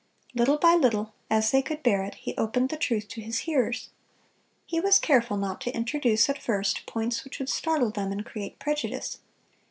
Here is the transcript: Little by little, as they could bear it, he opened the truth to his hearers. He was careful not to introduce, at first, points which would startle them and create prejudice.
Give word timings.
Little 0.33 0.57
by 0.57 0.73
little, 0.73 1.13
as 1.29 1.51
they 1.51 1.61
could 1.61 1.83
bear 1.83 2.03
it, 2.03 2.15
he 2.15 2.35
opened 2.35 2.69
the 2.69 2.75
truth 2.75 3.07
to 3.09 3.21
his 3.21 3.41
hearers. 3.41 3.91
He 4.65 4.79
was 4.79 4.97
careful 4.97 5.37
not 5.37 5.61
to 5.61 5.75
introduce, 5.75 6.27
at 6.27 6.41
first, 6.41 6.87
points 6.87 7.23
which 7.23 7.37
would 7.37 7.49
startle 7.49 7.91
them 7.91 8.11
and 8.11 8.25
create 8.25 8.57
prejudice. 8.57 9.19